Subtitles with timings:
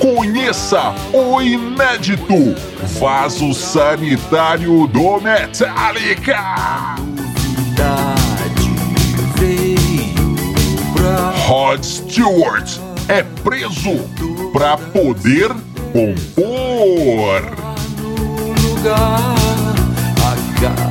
[0.00, 2.54] Conheça o inédito
[2.98, 6.38] vaso sanitário do Metallica.
[11.46, 13.98] Rod Stewart é preso
[14.54, 15.50] para poder
[15.92, 17.42] compor.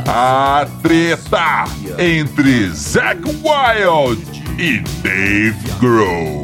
[0.07, 1.65] A treta
[1.97, 6.43] entre Zack Wild e Dave Grohl.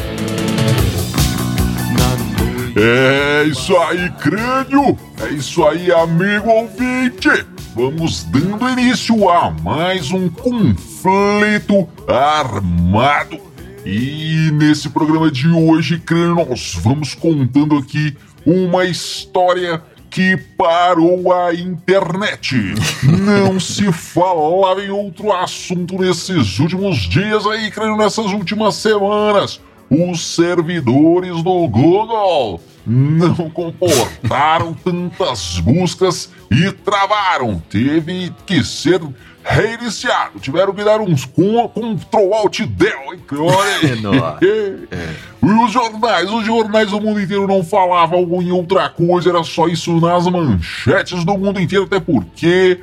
[2.83, 4.97] É isso aí, crânio!
[5.21, 7.45] É isso aí, amigo ouvinte!
[7.75, 13.39] Vamos dando início a mais um conflito armado.
[13.85, 19.79] E nesse programa de hoje, crânio, nós vamos contando aqui uma história
[20.09, 22.55] que parou a internet.
[23.05, 30.35] Não se falava em outro assunto nesses últimos dias aí, crânio, nessas últimas semanas os
[30.35, 37.61] servidores do Google não comportaram tantas buscas e travaram.
[37.69, 39.01] Teve que ser
[39.43, 40.39] reiniciado.
[40.39, 43.19] Tiveram que dar uns com, Ctrl Alt Del, hein?
[43.31, 49.43] Olha E os jornais, os jornais do mundo inteiro não falavam em outra coisa, era
[49.43, 52.79] só isso nas manchetes do mundo inteiro, até porque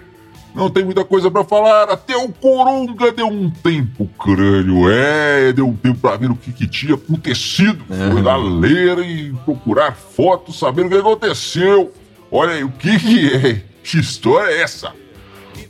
[0.55, 1.91] não tem muita coisa para falar.
[1.91, 4.91] Até o Coronga deu um tempo, crânio.
[4.91, 7.85] É, deu um tempo para ver o que, que tinha acontecido.
[7.89, 8.13] Uhum.
[8.13, 11.93] Foi lá ler e procurar fotos, saber o que aconteceu.
[12.31, 13.63] Olha aí, o que, que é?
[13.83, 14.93] Que história é essa?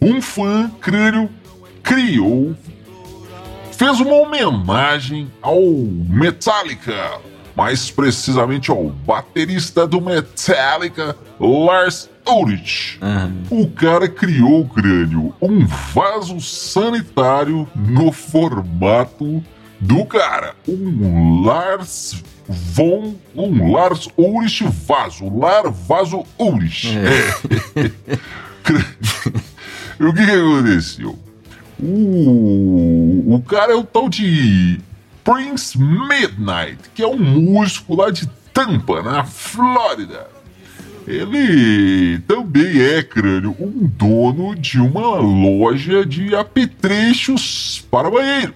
[0.00, 1.28] Um fã, crânio,
[1.82, 2.54] criou,
[3.72, 7.20] fez uma homenagem ao Metallica
[7.58, 13.00] mais precisamente ao baterista do Metallica, Lars Ulrich.
[13.02, 13.62] Uhum.
[13.62, 19.42] O cara criou o crânio, um vaso sanitário no formato
[19.80, 20.54] do cara.
[20.68, 23.16] Um Lars von.
[23.34, 25.28] Um Lars Ulrich vaso.
[25.36, 26.96] Lar vaso Ulrich.
[26.96, 27.90] É.
[30.00, 31.18] o que, que aconteceu?
[31.80, 34.80] O, o cara é o tal de
[35.28, 40.26] Prince Midnight, que é um músico lá de Tampa, na Flórida.
[41.06, 48.54] Ele também é, crânio, um dono de uma loja de apetrechos para banheiro.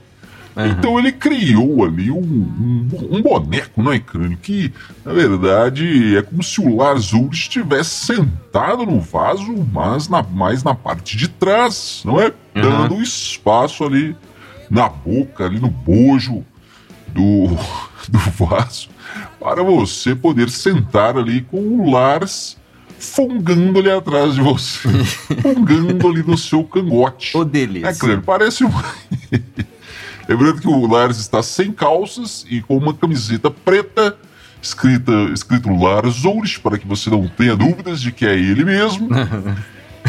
[0.57, 0.67] Uhum.
[0.67, 4.39] Então ele criou ali um, um, um, boneco, não é, crânio?
[4.41, 4.73] Que,
[5.05, 10.75] na verdade, é como se o Ulrich estivesse sentado no vaso, mas na, mais na
[10.75, 12.29] parte de trás, não é?
[12.55, 12.63] Uhum.
[12.63, 14.17] Dando espaço ali
[14.71, 16.43] na boca, ali no bojo
[17.13, 17.49] do,
[18.09, 18.89] do vaso
[19.43, 22.57] para você poder sentar ali com o Lars
[22.99, 24.89] fungando ali atrás de você,
[25.43, 27.37] fungando ali no seu cangote.
[27.37, 27.89] O delícia.
[27.89, 28.71] É claro, parece um...
[30.29, 34.17] Lembrando que o Lars está sem calças e com uma camiseta preta
[34.63, 39.09] escrita, escrito Lars Ulrich, para que você não tenha dúvidas de que é ele mesmo,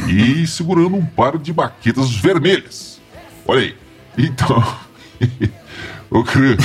[0.08, 3.02] e segurando um par de baquetas vermelhas.
[3.48, 3.76] Olha aí.
[4.16, 4.64] Então...
[6.14, 6.56] O que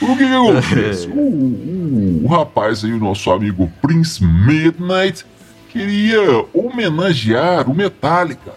[0.00, 1.08] o que acontece?
[1.10, 5.26] O, o, o rapaz aí, o nosso amigo Prince Midnight,
[5.70, 8.52] queria homenagear o Metallica.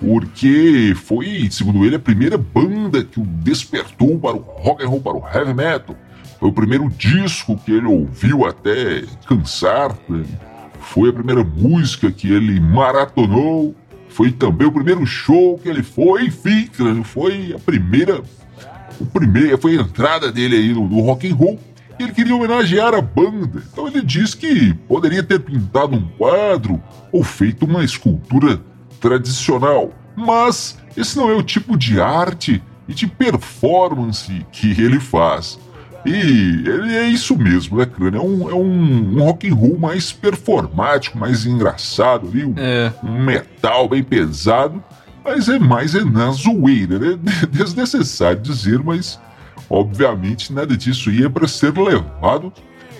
[0.00, 5.00] Porque foi, segundo ele, a primeira banda que o despertou para o rock and roll,
[5.00, 5.96] para o heavy metal.
[6.40, 9.96] Foi o primeiro disco que ele ouviu até cansar.
[10.08, 10.24] Né?
[10.80, 13.74] Foi a primeira música que ele maratonou.
[14.08, 16.26] Foi também o primeiro show que ele foi.
[16.26, 16.68] Enfim,
[17.04, 18.20] foi a primeira
[19.00, 21.58] o primeiro, foi a entrada dele aí no, no rock and roll.
[21.98, 23.62] E ele queria homenagear a banda.
[23.72, 26.82] Então ele disse que poderia ter pintado um quadro
[27.12, 28.60] ou feito uma escultura
[29.00, 29.92] tradicional.
[30.16, 35.58] Mas esse não é o tipo de arte e de performance que ele faz.
[36.04, 38.20] E ele é isso mesmo, né, Crânio?
[38.20, 42.92] É um, é um, um rock and roll mais performático, mais engraçado ali, um, é.
[43.02, 44.82] um metal bem pesado
[45.24, 47.18] mas é mais é na zoeira, né?
[47.50, 49.18] Desnecessário dizer, mas
[49.68, 52.52] Obviamente, nada disso ia para ser levado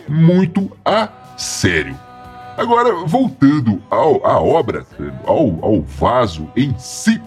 [0.08, 1.98] muito a sério.
[2.56, 4.86] Agora, voltando ao, à obra,
[5.26, 7.20] ao, ao vaso em si,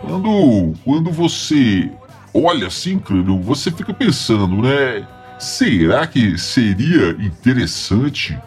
[0.00, 1.90] quando, quando você
[2.32, 3.00] olha assim,
[3.42, 5.06] você fica pensando, né?
[5.38, 8.38] Será que seria interessante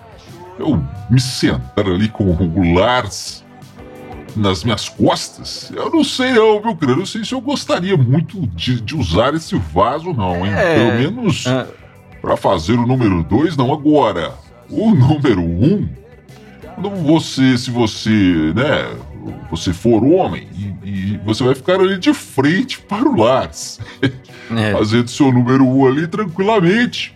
[0.57, 3.44] eu me sentar ali com o Lars
[4.35, 5.71] nas minhas costas?
[5.75, 6.97] Eu não sei não, viu, crânio?
[6.97, 10.53] Não sei se eu gostaria muito de, de usar esse vaso, não, hein?
[10.53, 10.75] É...
[10.75, 11.67] Pelo menos é...
[12.21, 14.33] para fazer o número dois, não agora.
[14.69, 15.87] O número um
[16.75, 18.95] quando você, se você, né,
[19.49, 20.47] você for homem
[20.83, 23.79] e, e você vai ficar ali de frente para o Lars,
[24.51, 24.73] é.
[24.77, 27.14] fazendo seu número um ali tranquilamente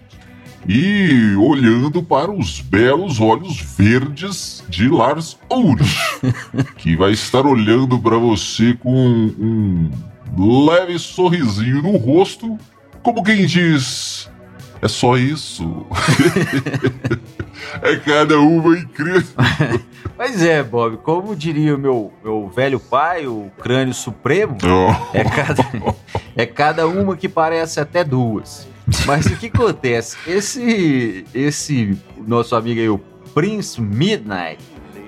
[0.68, 5.98] e olhando para os belos olhos verdes de Lars Ulrich,
[6.78, 8.90] que vai estar olhando para você com
[9.38, 9.90] um
[10.66, 12.58] leve sorrisinho no rosto,
[13.02, 14.30] como quem diz:
[14.82, 15.86] é só isso.
[17.82, 19.24] é cada uma incrível.
[20.16, 25.18] Pois é, Bob, como diria o meu, meu velho pai, o crânio supremo, oh.
[25.18, 25.66] é, cada,
[26.36, 28.68] é cada uma que parece até duas.
[29.06, 30.18] Mas o que acontece?
[30.28, 31.98] Esse, esse
[32.28, 33.00] nosso amigo aí, o
[33.34, 34.64] Prince Midnight,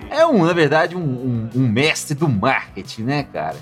[0.10, 3.58] é um, na verdade, um, um, um mestre do marketing, né, cara?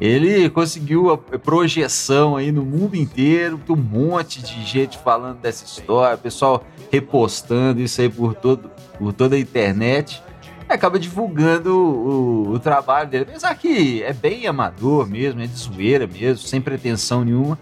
[0.00, 5.64] Ele conseguiu a projeção aí no mundo inteiro, tem um monte de gente falando dessa
[5.64, 10.22] história, pessoal repostando isso aí por, todo, por toda a internet.
[10.68, 13.26] Acaba divulgando o, o, trabalho dele.
[13.28, 17.58] Apesar que é bem amador mesmo, é de zoeira mesmo, sem pretensão nenhuma.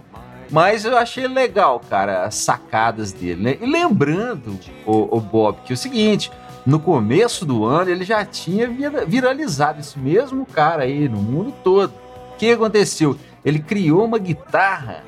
[0.52, 3.58] Mas eu achei legal, cara, as sacadas dele, né?
[3.60, 6.30] E lembrando, o, o Bob, que é o seguinte:
[6.64, 8.68] no começo do ano ele já tinha
[9.06, 12.02] viralizado esse mesmo cara aí no mundo todo
[12.42, 13.16] que aconteceu?
[13.44, 15.04] Ele criou uma guitarra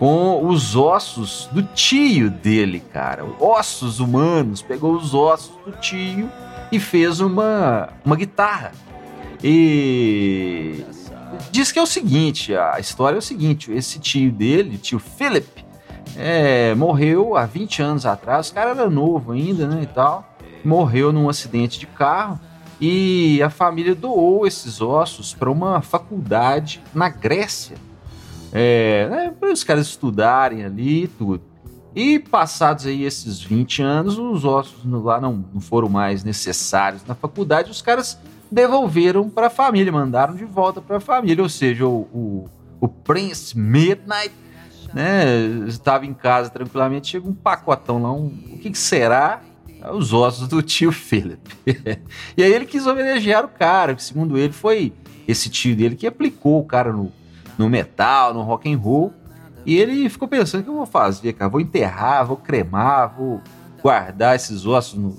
[0.00, 3.24] com os ossos do tio dele, cara.
[3.38, 4.62] Ossos humanos.
[4.62, 6.28] Pegou os ossos do tio
[6.72, 8.72] e fez uma, uma guitarra.
[9.44, 10.84] E
[11.50, 15.64] diz que é o seguinte: a história é o seguinte: esse tio dele, tio Philip,
[16.16, 18.50] é, morreu há 20 anos atrás.
[18.50, 19.82] O cara era novo ainda, né?
[19.82, 20.36] E tal.
[20.64, 22.40] Morreu num acidente de carro
[22.80, 27.76] e a família doou esses ossos para uma faculdade na Grécia.
[28.52, 31.42] É, né, para os caras estudarem ali e tudo.
[31.94, 37.14] E passados aí esses 20 anos, os ossos lá não, não foram mais necessários na
[37.14, 38.18] faculdade, os caras
[38.50, 41.42] devolveram para a família, mandaram de volta para a família.
[41.42, 42.50] Ou seja, o, o,
[42.80, 44.34] o Prince Midnight
[44.92, 45.24] né,
[45.66, 49.42] estava em casa tranquilamente, chega um pacotão lá, um, o que, que será?
[49.92, 51.40] os ossos do tio Philip.
[52.36, 54.92] e aí ele quis homenagear o cara, que segundo ele foi
[55.26, 57.12] esse tio dele que aplicou o cara no,
[57.58, 59.12] no metal, no rock and roll.
[59.64, 61.50] E ele ficou pensando: o que eu vou fazer, cara?
[61.50, 63.40] Vou enterrar, vou cremar, vou
[63.82, 65.16] guardar esses ossos no,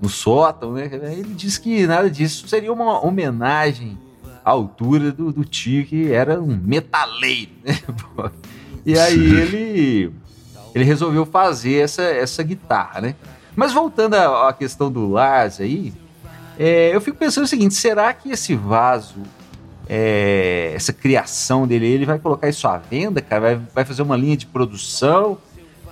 [0.00, 0.88] no, sótão, né?
[0.92, 3.98] Ele disse que nada disso seria uma homenagem
[4.44, 7.78] à altura do, do tio, que era um metaleiro, né?
[8.86, 10.12] E aí ele,
[10.74, 13.14] ele resolveu fazer essa, essa guitarra, né?
[13.56, 15.92] Mas voltando à, questão do Lars aí,
[16.58, 19.22] é, eu fico pensando o seguinte: será que esse vaso,
[19.88, 23.40] é, essa criação dele, ele vai colocar isso à venda, cara?
[23.40, 25.38] Vai, vai fazer uma linha de produção?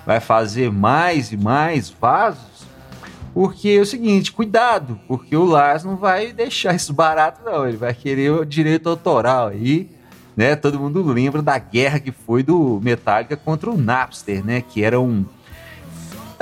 [0.05, 2.52] Vai fazer mais e mais vasos?
[3.35, 7.67] Porque é o seguinte, cuidado, porque o Lars não vai deixar isso barato, não.
[7.67, 9.89] Ele vai querer o direito autoral aí,
[10.37, 10.55] né?
[10.55, 14.61] Todo mundo lembra da guerra que foi do Metallica contra o Napster, né?
[14.61, 15.25] Que era um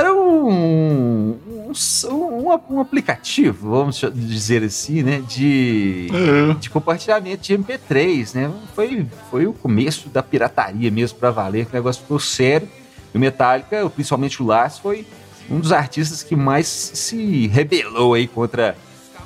[0.00, 1.73] era um, um,
[2.11, 5.23] um, um, aplicativo, vamos dizer assim, né?
[5.28, 6.54] De, é.
[6.54, 8.50] de compartilhamento de MP3, né?
[8.75, 12.66] Foi, foi o começo da pirataria mesmo para valer, que o negócio ficou sério.
[13.12, 15.06] E o Metallica, principalmente o Lars, foi
[15.50, 18.76] um dos artistas que mais se rebelou aí contra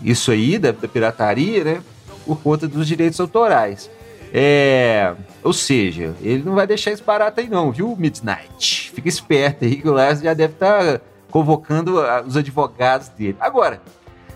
[0.02, 1.82] isso aí, da, da pirataria, né?
[2.24, 3.90] Por conta dos direitos autorais.
[4.32, 8.90] É, ou seja, ele não vai deixar isso barato aí não, viu, Midnight?
[8.92, 11.00] Fica esperto aí que o Lars já deve estar tá
[11.30, 13.36] convocando os advogados dele.
[13.38, 13.80] Agora,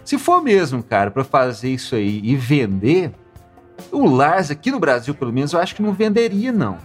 [0.04, 3.11] se for mesmo, cara, para fazer isso aí e vender,
[3.90, 6.78] o Lars aqui no Brasil, pelo menos, eu acho que não venderia, não.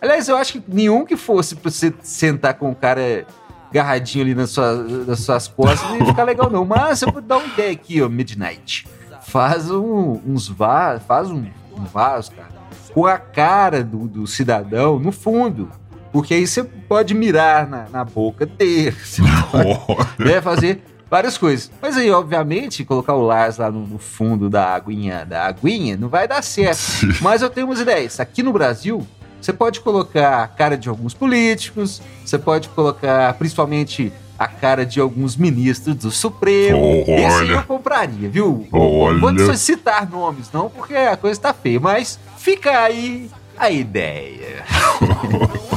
[0.00, 3.26] Aliás, eu acho que nenhum que fosse pra você sentar com o cara
[3.72, 6.64] agarradinho ali nas suas, nas suas costas não ia ficar legal, não.
[6.64, 8.86] Mas eu vou dar uma ideia aqui, ó, Midnight.
[9.22, 11.44] Faz um, uns vasos, faz um,
[11.76, 12.48] um vaso, cara,
[12.92, 15.70] com a cara do, do cidadão no fundo.
[16.12, 21.70] Porque aí você pode mirar na, na boca dele, você pode, né, fazer várias coisas.
[21.80, 26.08] Mas aí, obviamente, colocar o Lars lá no, no, fundo da aguinha, da aguinha, não
[26.08, 26.80] vai dar certo.
[27.22, 28.20] Mas eu tenho umas ideias.
[28.20, 29.06] Aqui no Brasil,
[29.42, 35.00] Você pode colocar a cara de alguns políticos, você pode colocar principalmente a cara de
[35.00, 37.04] alguns ministros do Supremo.
[37.08, 37.26] Olha.
[37.26, 38.68] Esse eu compraria, viu?
[38.70, 39.18] Olha.
[39.18, 44.64] Não vou citar nomes, não, porque a coisa tá feia, mas fica aí a ideia.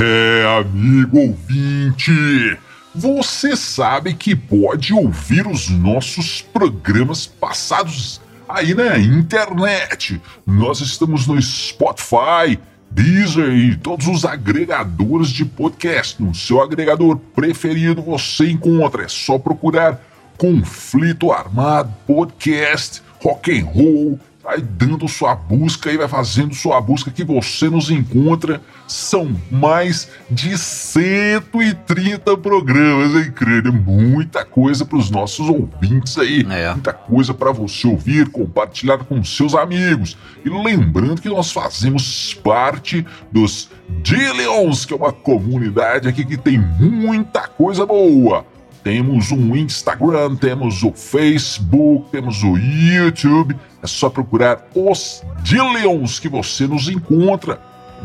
[0.00, 2.56] É, amigo ouvinte,
[2.98, 10.20] você sabe que pode ouvir os nossos programas passados aí na internet.
[10.44, 12.58] Nós estamos no Spotify,
[12.90, 16.20] Deezer e todos os agregadores de podcast.
[16.20, 19.04] No seu agregador preferido você encontra.
[19.04, 20.04] É só procurar
[20.36, 24.18] Conflito Armado Podcast Rock and Roll.
[24.48, 28.62] Vai dando sua busca e vai fazendo sua busca que você nos encontra.
[28.86, 33.74] São mais de 130 programas, hein, crânio?
[33.74, 36.46] Muita coisa para os nossos ouvintes aí.
[36.48, 36.72] É.
[36.72, 40.16] Muita coisa para você ouvir, compartilhar com seus amigos.
[40.42, 43.68] E lembrando que nós fazemos parte dos
[44.02, 48.46] Dillions, que é uma comunidade aqui que tem muita coisa boa.
[48.82, 53.56] Temos um Instagram, temos o Facebook, temos o YouTube.
[53.82, 57.60] É só procurar os Dillions que você nos encontra.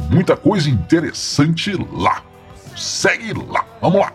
[0.10, 2.24] Muita coisa interessante lá.
[2.76, 4.12] Segue lá, vamos lá.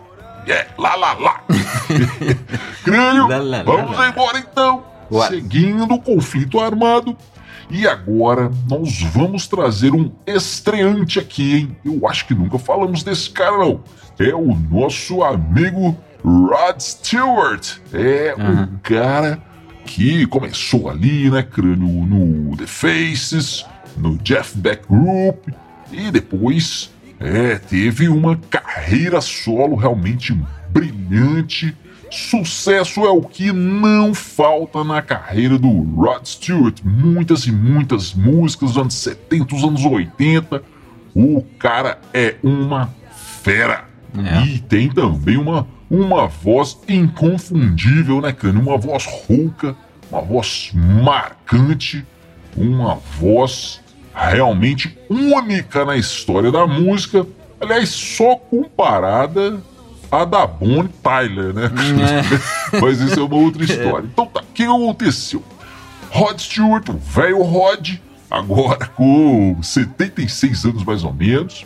[0.47, 1.43] É, lá, lá, lá.
[2.83, 4.09] Crânio, Lá, lá, vamos lá.
[4.09, 4.83] embora então.
[5.09, 5.29] Bora.
[5.29, 7.15] Seguindo o conflito armado.
[7.69, 11.77] E agora nós vamos trazer um estreante aqui, hein?
[11.85, 13.83] Eu acho que nunca falamos desse cara, não.
[14.17, 17.77] É o nosso amigo Rod Stewart.
[17.93, 18.69] É Aham.
[18.73, 19.41] um cara
[19.85, 23.65] que começou ali, né, crânio, no The Faces,
[23.97, 25.47] no Jeff Beck Group,
[25.91, 30.37] e depois é, teve uma carreira solo realmente
[30.69, 31.75] brilhante.
[32.11, 36.79] Sucesso é o que não falta na carreira do Rod Stewart.
[36.83, 40.63] Muitas e muitas músicas dos anos 70, dos anos 80.
[41.13, 42.89] O cara é uma
[43.43, 43.85] fera.
[44.17, 44.43] É.
[44.43, 48.61] E tem também uma, uma voz inconfundível, né, Cânio?
[48.61, 49.75] Uma voz rouca,
[50.11, 52.05] uma voz marcante,
[52.55, 53.81] uma voz
[54.13, 57.25] realmente única na história da música.
[57.59, 59.61] Aliás, só comparada
[60.11, 61.71] à da Bonnie Tyler, né?
[62.81, 64.07] Mas isso é uma outra história.
[64.11, 65.43] Então tá, o que aconteceu?
[66.11, 67.95] Rod Stewart, o velho Rod,
[68.29, 71.65] agora com 76 anos mais ou menos,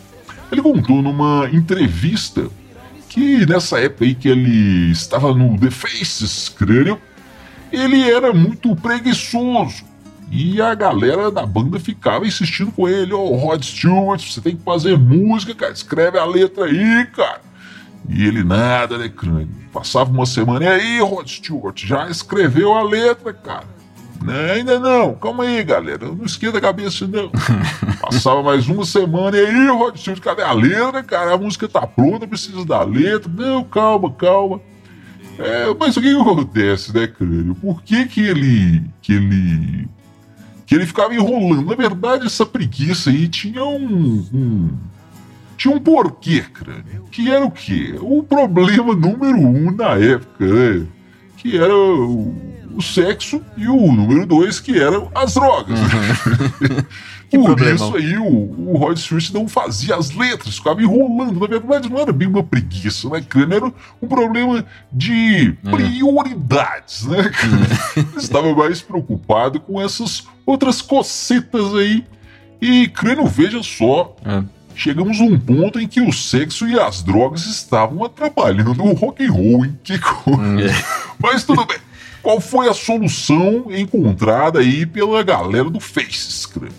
[0.52, 2.48] ele contou numa entrevista
[3.14, 7.00] que nessa época aí que ele estava no The Faces, crânio,
[7.70, 9.84] ele era muito preguiçoso.
[10.32, 14.64] E a galera da banda ficava insistindo com ele, ô Rod Stewart, você tem que
[14.64, 17.40] fazer música, cara, escreve a letra aí, cara.
[18.08, 19.48] E ele nada, né, crânio?
[19.72, 23.73] Passava uma semana, e aí, Rod Stewart, já escreveu a letra, cara?
[24.24, 27.30] Né, ainda não, calma aí, galera, não esquenta a cabeça, não.
[28.00, 31.34] Passava mais uma semana, e aí, Rod Stewart, cadê a letra, cara?
[31.34, 33.30] A música tá pronta, precisa da letra.
[33.30, 34.62] Não, calma, calma.
[35.38, 37.54] É, mas o que, que acontece, né, crânio?
[37.54, 39.88] Por que que ele, que ele,
[40.64, 41.66] que ele ficava enrolando?
[41.66, 44.70] Na verdade, essa preguiça aí tinha um, um
[45.58, 47.04] tinha um porquê, crânio.
[47.10, 47.94] Que era o quê?
[48.00, 50.86] O problema número um na época, né?
[51.36, 52.34] Que era o,
[52.76, 55.78] o sexo e o número dois, que eram as drogas.
[57.30, 61.40] Que Por isso aí o, o Rod Stewart não fazia as letras, ficava enrolando.
[61.40, 63.56] Na verdade, não era bem uma preguiça, né, crânio?
[63.56, 67.30] Era um problema de prioridades, né?
[67.96, 72.04] Ele Estava mais preocupado com essas outras cocitas aí.
[72.60, 74.42] E, crânio, veja só, É.
[74.76, 79.24] chegamos a um ponto em que o sexo e as drogas estavam atrapalhando o rock
[79.24, 79.78] and roll, hein?
[79.82, 80.72] Que coisa.
[81.18, 81.78] Mas tudo bem.
[82.24, 86.72] Qual foi a solução encontrada aí pela galera do Faces, crânio?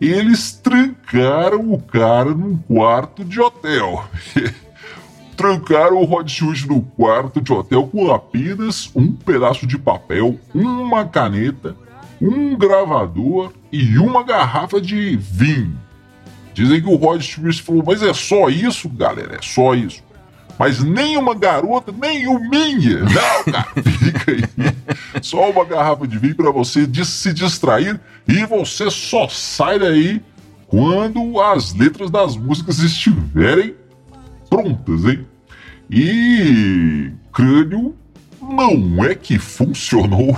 [0.00, 4.04] Eles trancaram o cara num quarto de hotel.
[5.36, 11.04] trancaram o Rod Stewart no quarto de hotel com apenas um pedaço de papel, uma
[11.04, 11.74] caneta,
[12.22, 15.76] um gravador e uma garrafa de vinho.
[16.54, 20.06] Dizem que o Rod Stewart falou, mas é só isso, galera, é só isso.
[20.56, 23.00] Mas nem uma garota, nem o minha.
[23.00, 23.66] Não, cara.
[25.26, 30.22] Só uma garrafa de vinho para você dis- se distrair e você só sai daí
[30.68, 33.74] quando as letras das músicas estiverem
[34.48, 35.26] prontas, hein?
[35.90, 37.92] E crânio
[38.40, 40.36] não é que funcionou.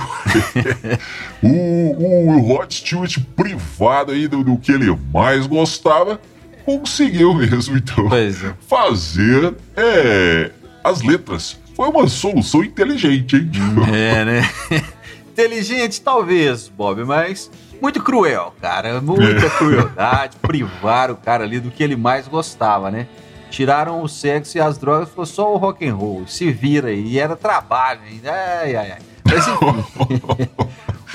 [1.42, 6.18] o, o Rod Stewart privado aí do, do que ele mais gostava
[6.64, 8.54] conseguiu mesmo, então é.
[8.66, 10.50] fazer é,
[10.82, 11.58] as letras.
[11.78, 13.48] Foi uma solução inteligente, hein?
[13.94, 14.50] É, né?
[15.30, 17.48] inteligente, talvez, Bob, mas
[17.80, 19.00] muito cruel, cara.
[19.00, 19.50] Muita É.
[19.50, 20.36] crueldade.
[20.42, 23.06] privaram o cara ali do que ele mais gostava, né?
[23.48, 26.26] Tiraram o sexo e as drogas, ficou só o rock and roll.
[26.26, 27.12] Se vira aí.
[27.12, 28.32] E era trabalho ainda.
[28.32, 28.98] Ai, ai, ai.
[29.24, 30.50] Mas enfim.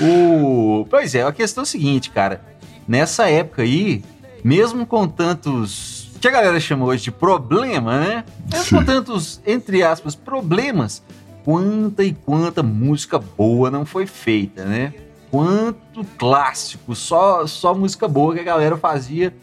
[0.00, 0.86] o...
[0.88, 2.40] Pois é, a questão é a seguinte, cara.
[2.88, 4.02] Nessa época aí,
[4.42, 6.03] mesmo com tantos.
[6.30, 8.24] Que a galera chama hoje de problema, né?
[8.54, 8.76] Sim.
[8.76, 11.02] com tantos, entre aspas, problemas,
[11.44, 14.94] quanta e quanta música boa não foi feita, né?
[15.30, 19.34] Quanto clássico, só, só música boa que a galera fazia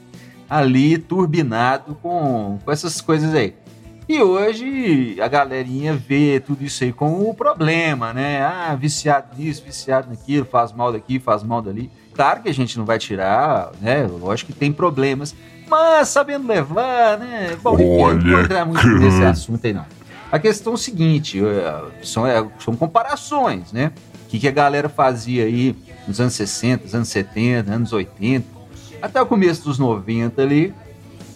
[0.50, 3.53] ali, turbinado com, com essas coisas aí.
[4.09, 8.41] E hoje a galerinha vê tudo isso aí como um problema, né?
[8.41, 11.91] Ah, viciado nisso, viciado naquilo, faz mal daqui, faz mal dali.
[12.13, 14.05] Claro que a gente não vai tirar, né?
[14.07, 15.35] Lógico que tem problemas,
[15.71, 17.57] mas sabendo levar, né?
[17.63, 18.99] Bom, não Olha, vou entrar muito cara.
[18.99, 19.85] nesse assunto aí, não.
[20.31, 23.91] A questão é o seguinte: eh, são, é, são comparações, né?
[24.25, 25.75] O que, que a galera fazia aí
[26.07, 28.45] nos anos 60, nos anos 70, anos 80,
[29.01, 30.73] até o começo dos 90 ali,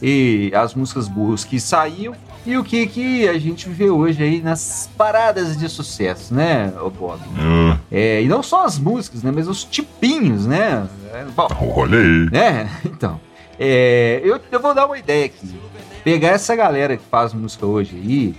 [0.01, 2.13] e as músicas boas que saíam,
[2.46, 7.20] e o que, que a gente vê hoje aí nas paradas de sucesso, né, Bob?
[7.38, 9.32] Ah, É, e não só as músicas, né?
[9.34, 10.88] Mas os tipinhos, né?
[11.13, 12.30] É, Bom, olha aí.
[12.32, 12.70] né?
[12.86, 13.20] Então,
[13.60, 15.60] é, eu, eu vou dar uma ideia aqui.
[16.04, 18.36] Pegar essa galera que faz música hoje aí,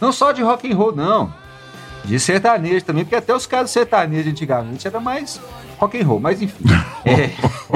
[0.00, 1.32] não só de rock and roll, não.
[2.04, 5.38] De sertanejo também, porque até os caras sertanejos antigamente era mais
[5.78, 6.64] rock and roll, mas enfim.
[7.04, 7.30] É,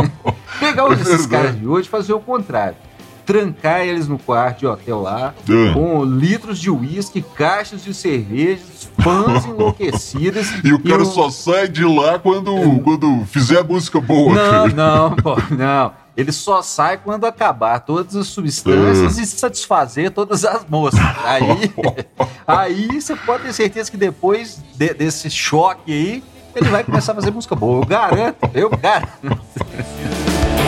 [0.61, 2.77] pegar os- esses caras de hoje e fazer o contrário.
[3.25, 5.73] Trancar eles no quarto de hotel lá, Ah.
[5.73, 10.47] com litros de uísque, caixas de cervejas, fãs enlouquecidas.
[10.63, 14.35] E o cara o- só sai de lá quando, quando fizer a música boa.
[14.35, 15.93] não, não, pô, não.
[16.17, 21.01] Ele só sai quando acabar todas as substâncias e satisfazer todas as moças.
[21.25, 21.73] Aí,
[22.47, 26.23] aí você pode ter certeza que depois de- desse choque aí,
[26.55, 27.81] ele vai começar a fazer música boa.
[27.83, 29.41] Eu garanto, eu garanto.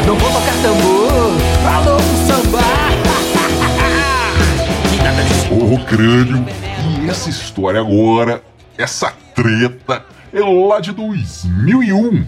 [0.04, 1.32] Não vou tocar tambor.
[1.74, 2.58] Alô, samba.
[5.72, 6.44] Ô crânio,
[7.04, 8.42] e essa história agora,
[8.76, 12.26] essa treta, é lá de 2001,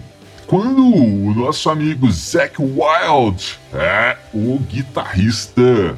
[0.49, 5.95] quando o nosso amigo Zac Wild, é, o guitarrista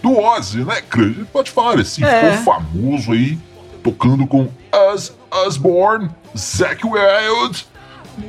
[0.00, 1.12] do Ozzy, né, crânio?
[1.16, 2.30] A gente pode falar assim, É.
[2.36, 3.36] ficou famoso aí,
[3.82, 4.48] tocando com
[4.94, 7.66] Us Osborne, Zac Wild,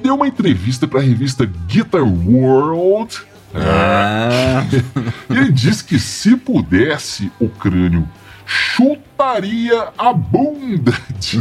[0.01, 3.19] deu uma entrevista para a revista Guitar World.
[3.53, 4.65] é, Ah,
[5.29, 8.09] ele disse que se pudesse, o crânio
[8.47, 11.39] chutaria a bunda de,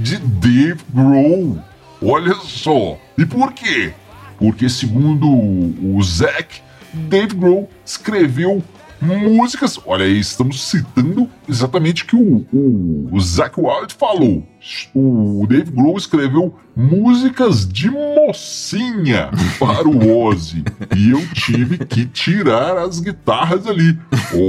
[0.00, 1.62] de Dave Grohl.
[2.08, 2.96] Olha só.
[3.18, 3.92] E por quê?
[4.38, 6.60] Porque, segundo o Zac,
[6.92, 8.62] Dave Grohl escreveu
[9.00, 9.76] músicas.
[9.84, 14.46] Olha aí, estamos citando exatamente o que o, o, o Zac Wild falou.
[14.94, 20.62] O Dave Grohl escreveu músicas de mocinha para o Ozzy.
[20.96, 23.98] e eu tive que tirar as guitarras ali.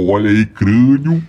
[0.08, 1.20] Olha aí, crânio.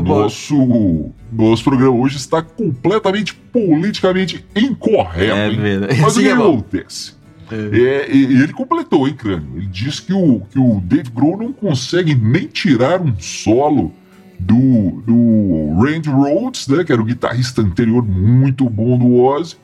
[0.00, 5.34] Nosso, nosso programa hoje está completamente politicamente incorreto.
[5.34, 6.00] É verdade.
[6.00, 7.14] Mas o que é acontece?
[7.50, 9.56] É, e e ele completou, hein, Crânio?
[9.56, 13.92] Ele disse que o, que o Dave Grohl não consegue nem tirar um solo
[14.38, 16.82] do, do Randy Rhodes, né?
[16.84, 19.56] Que era o guitarrista anterior muito bom do Ozzy.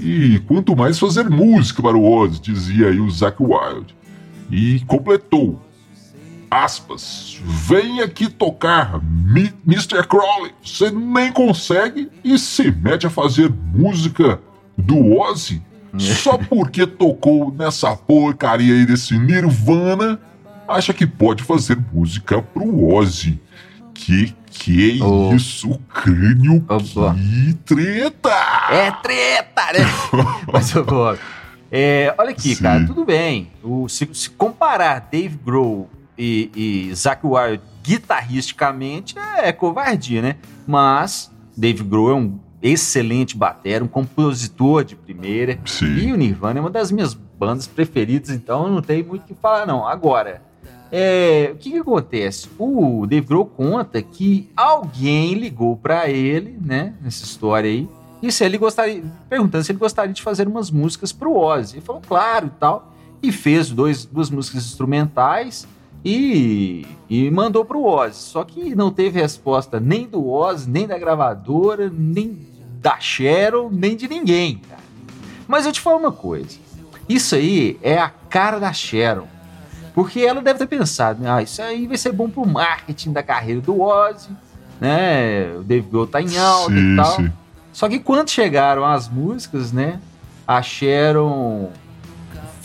[0.00, 3.94] E quanto mais fazer música para o Ozzy, dizia aí o Zac Wild.
[4.50, 5.60] E completou.
[6.50, 7.38] Aspas.
[7.44, 10.06] Vem aqui tocar, Mi- Mr.
[10.06, 10.52] Crowley.
[10.64, 14.40] Você nem consegue e se mete a fazer música
[14.76, 15.62] do Ozzy
[15.98, 20.20] só porque tocou nessa porcaria aí desse Nirvana,
[20.68, 23.40] acha que pode fazer música pro Ozzy.
[23.94, 25.34] Que que é Oh.
[25.34, 26.64] isso, crânio?
[26.68, 27.14] Opa.
[27.14, 28.30] Que treta!
[28.70, 29.86] É treta, né?
[30.50, 31.16] Mas eu vou.
[31.70, 32.62] É, olha aqui, Sim.
[32.62, 33.50] cara, tudo bem.
[33.62, 40.36] O, se, se comparar Dave Grohl e, e Zac Wild guitarristicamente é covardia, né?
[40.66, 45.58] Mas Dave Grohl é um excelente batera, um compositor de primeira.
[45.64, 45.94] Sim.
[45.96, 49.34] E o Nirvana é uma das minhas bandas preferidas, então não tem muito o que
[49.34, 49.86] falar, não.
[49.86, 50.42] Agora,
[50.90, 52.48] é, o que, que acontece?
[52.58, 57.88] O Dave Grohl conta que alguém ligou pra ele, né, nessa história aí,
[58.22, 61.76] e se ele gostaria, perguntando se ele gostaria de fazer umas músicas pro Ozzy.
[61.76, 65.68] Ele falou, claro e tal, e fez dois, duas músicas instrumentais
[66.08, 68.14] e, e mandou pro Ozzy.
[68.14, 72.38] Só que não teve resposta nem do Ozzy, nem da gravadora, nem
[72.80, 74.82] da Cheryl, nem de ninguém, cara.
[75.48, 76.58] Mas eu te falo uma coisa.
[77.08, 79.26] Isso aí é a cara da Sharon.
[79.94, 81.30] Porque ela deve ter pensado, né?
[81.30, 84.28] ah, isso aí vai ser bom pro marketing da carreira do Ozzy,
[84.80, 85.54] né?
[85.56, 87.16] O Dave Grohl tá em alta Sim, e tal.
[87.16, 87.32] sim.
[87.72, 89.98] Só que quando chegaram as músicas, né?
[90.46, 91.70] a Sharon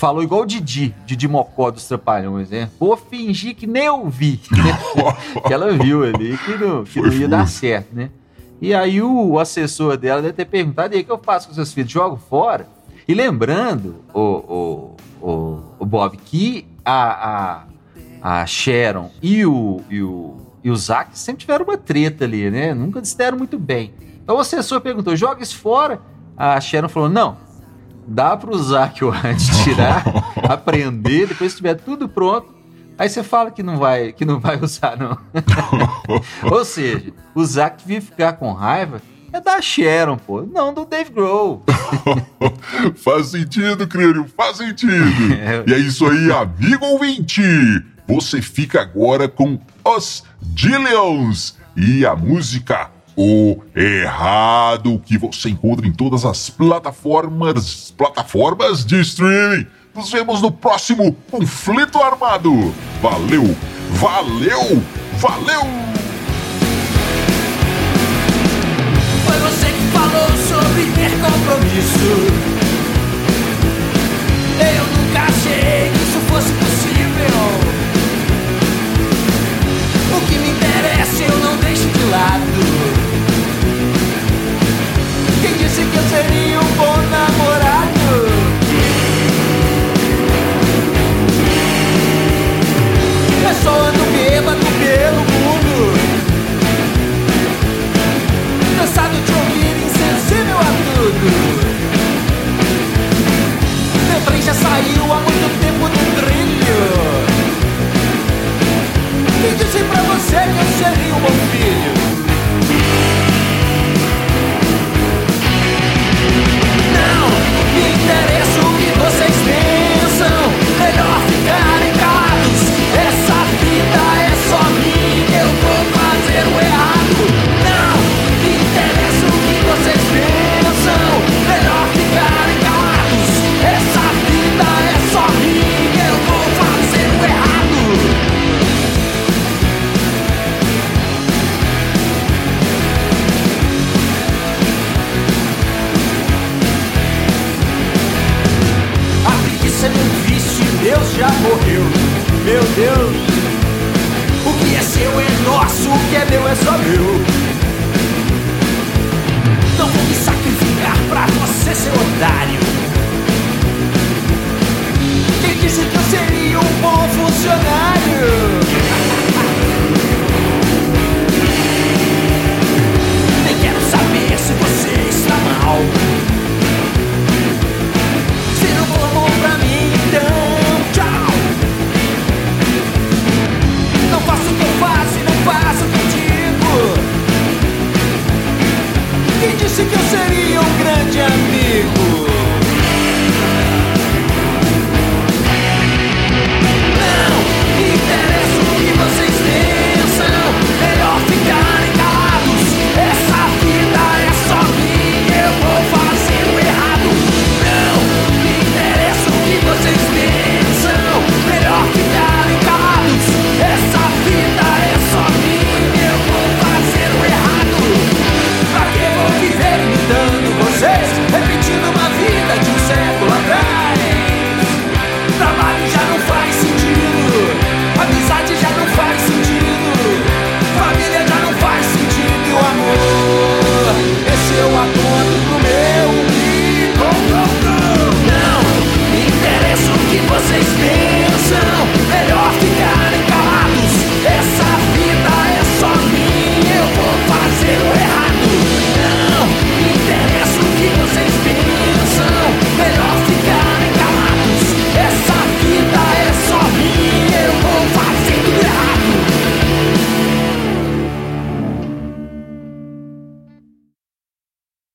[0.01, 2.71] falou igual o Didi, Didi Mocó dos Trapalhões, né?
[2.79, 4.37] Vou fingir que nem eu vi.
[5.45, 8.09] que ela viu ali que não, que Foi não ia dar certo, né?
[8.59, 11.53] E aí o assessor dela deve ter perguntado, e aí, o que eu faço com
[11.53, 11.91] seus filhos?
[11.91, 12.67] Jogo fora?
[13.07, 17.65] E lembrando, o, o, o, o Bob, que a,
[18.23, 22.49] a, a Sharon e o, e, o, e o Zack sempre tiveram uma treta ali,
[22.49, 22.73] né?
[22.73, 23.93] Nunca se deram muito bem.
[24.23, 26.01] Então o assessor perguntou, joga isso fora?
[26.35, 27.37] A Sharon falou, não,
[28.07, 30.03] dá para usar que o antes tirar,
[30.49, 32.53] aprender, depois que estiver tudo pronto,
[32.97, 35.17] aí você fala que não vai, que não vai usar não.
[36.51, 39.01] Ou seja, o Zack devia ficar com raiva
[39.33, 41.63] é da Sharon, pô, não do Dave Grohl.
[43.01, 44.93] Faz sentido, Crânio, faz sentido.
[45.33, 45.63] É.
[45.65, 47.41] E é isso aí, amigo ouvinte.
[48.07, 52.91] Você fica agora com os Dillions e a música
[53.23, 59.67] O Errado, que você encontra em todas as plataformas, plataformas de streaming.
[59.93, 62.73] Nos vemos no próximo Conflito Armado.
[62.99, 63.55] Valeu,
[63.91, 64.81] valeu,
[65.19, 65.61] valeu!
[69.23, 72.09] Foi você que falou sobre ter compromisso.
[74.57, 77.60] Eu nunca achei que isso fosse possível.